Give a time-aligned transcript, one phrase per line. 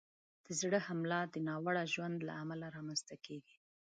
[0.45, 3.57] د زړه حمله د ناوړه ژوند له امله رامنځته کېږي.